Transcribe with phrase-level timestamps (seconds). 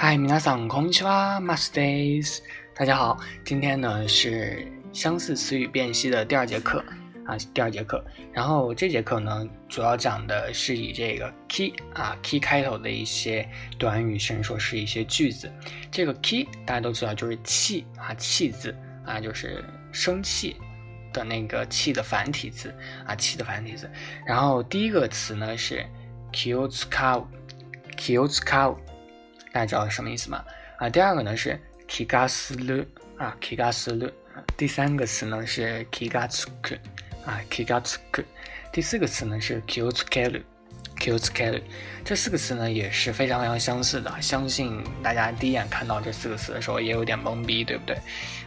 [0.00, 2.42] 嗨，皆さんこんにちは、マスです。
[2.74, 6.84] 大家好，今天呢是相似词语辨析的第二节课
[7.24, 8.04] 啊，第二节课。
[8.32, 13.48] 然后这节课呢，主要讲的是以这个 key 啊 key 开头的一些
[13.78, 15.50] 短语，甚至说是一些句子。
[15.90, 18.76] 这个 key 大家都知道，就是气啊气字
[19.06, 20.56] 啊，就是生气
[21.12, 22.74] 的那个气的繁体字
[23.06, 23.90] 啊气的繁体字。
[24.26, 25.82] 然后第一个词呢是
[26.32, 28.76] kiotsuka，kiotsuka。
[29.51, 30.43] 大家知道是什么意思吗？
[30.77, 32.85] 啊，第二个呢是 kigasuru
[33.17, 34.09] 啊，kigasuru。
[34.55, 36.77] 第三个词呢是 kigatsuku
[37.25, 38.23] 啊，kigatsuku。
[38.71, 41.61] 第四个词呢是 kyotsukeru，kyotsukeru。
[42.05, 47.97] 这四个词呢也是非常非常相似的，相信大家第一眼看到这四个词的时候也有点懵逼，对不对？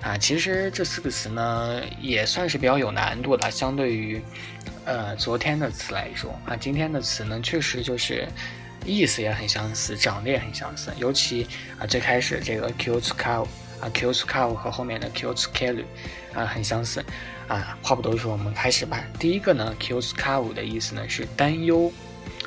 [0.00, 4.20] 啊，其实这四个词呢也算是比较有难度的，相对于
[4.86, 8.26] 呃昨天的词来说啊，今天的词呢确实就是。
[8.84, 11.46] 意思也很相似，长得也很相似，尤其
[11.78, 13.46] 啊最开始这个 kyotsuka
[13.80, 15.84] 啊 kyotsuka 和后面的 kyotsukeru
[16.34, 17.04] 啊很相似
[17.48, 17.78] 啊。
[17.82, 19.04] 话不多说，我们开始吧。
[19.18, 21.92] 第一个呢，kyotsuka 的意思呢是担忧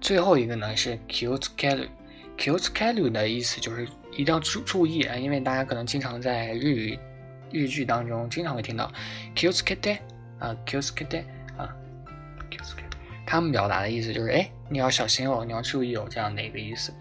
[0.00, 1.90] 最后一个呢是 kyotsukeru。
[2.38, 6.98] K i o s k a l u 的意思就是一定要注注意啊，因为大家可能经常在日语
[7.50, 8.90] 日剧当中经常会听到
[9.34, 9.98] k i o s k a t e
[10.38, 11.24] 啊 k i o s k a t e
[11.56, 11.68] 啊
[12.48, 16.94] k i o s k a t e 他们表达的意思就是哎，你要小心哦，你要注意哦这样的一个意思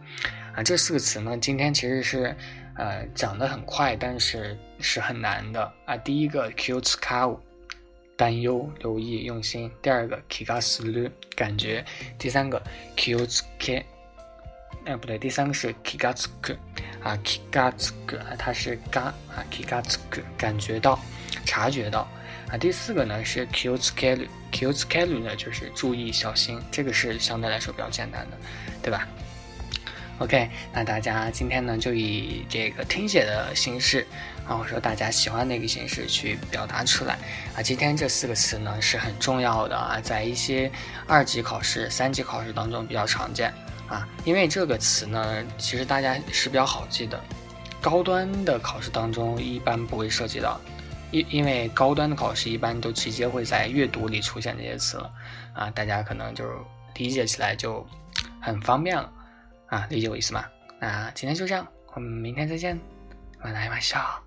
[0.55, 0.63] 啊。
[0.63, 2.35] 这四个词呢，今天其实是
[2.75, 5.95] 呃讲的很快，但是是很难的啊。
[5.97, 7.39] 第一个 k i o s k a u
[8.17, 11.83] 担忧、留意、用心；第二个 kigasuru 感觉；
[12.17, 12.61] 第三个
[12.95, 13.85] k i o s k a
[14.85, 16.55] 哎，不对，第三个是 kigatsuku
[17.03, 20.97] 啊，kigatsuku 啊，它是嘎啊，kigatsuku 感觉到、
[21.45, 22.07] 察觉到
[22.49, 22.57] 啊。
[22.57, 28.37] 第四个呢是 kyotsukeru，kyotsukeru 呢就是注意、小心，这个是相对来说比较简单的，
[28.81, 29.05] 对吧
[30.19, 34.07] ？OK，那大家今天呢就以这个听写的形式，
[34.47, 37.19] 啊，或者说大家喜欢的一个形式去表达出来
[37.55, 37.61] 啊。
[37.61, 40.71] 今天这四个词呢是很重要的啊，在一些
[41.05, 43.53] 二级考试、三级考试当中比较常见。
[43.87, 47.21] 啊，因为这个词呢，其实大家是比较好记的，
[47.81, 50.59] 高端的考试当中一般不会涉及到，
[51.11, 55.13] 因因为高端的考试一般都直接会在阅读里出现这些词了，
[55.53, 56.43] 啊，大家可能就
[56.95, 57.85] 理解起来就
[58.41, 59.09] 很方便了，
[59.67, 60.45] 啊，理解我意思吗？
[60.79, 62.79] 那今天就这样，我们明天再见，
[63.41, 64.26] 晚安，晚笑。